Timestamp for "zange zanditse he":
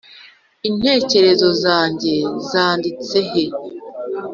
1.63-3.45